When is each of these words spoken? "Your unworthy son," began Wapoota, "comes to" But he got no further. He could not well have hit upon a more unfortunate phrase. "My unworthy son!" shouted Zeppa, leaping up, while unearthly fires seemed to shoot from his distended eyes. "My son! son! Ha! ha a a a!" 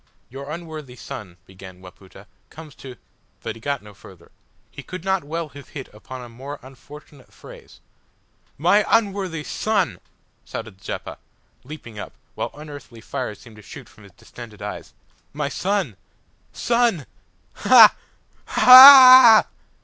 "Your 0.29 0.49
unworthy 0.49 0.95
son," 0.95 1.37
began 1.45 1.79
Wapoota, 1.79 2.25
"comes 2.49 2.73
to" 2.73 2.95
But 3.43 3.55
he 3.55 3.59
got 3.61 3.83
no 3.83 3.93
further. 3.93 4.31
He 4.71 4.81
could 4.81 5.03
not 5.05 5.23
well 5.23 5.49
have 5.49 5.69
hit 5.69 5.93
upon 5.93 6.23
a 6.23 6.27
more 6.29 6.57
unfortunate 6.63 7.31
phrase. 7.31 7.81
"My 8.57 8.83
unworthy 8.89 9.43
son!" 9.43 9.99
shouted 10.43 10.81
Zeppa, 10.83 11.19
leaping 11.63 11.99
up, 11.99 12.13
while 12.33 12.49
unearthly 12.55 12.99
fires 12.99 13.41
seemed 13.41 13.57
to 13.57 13.61
shoot 13.61 13.87
from 13.87 14.01
his 14.05 14.13
distended 14.13 14.59
eyes. 14.63 14.95
"My 15.33 15.49
son! 15.49 15.95
son! 16.51 17.05
Ha! 17.57 17.95
ha 18.47 19.45
a 19.45 19.45
a 19.45 19.45
a!" 19.45 19.47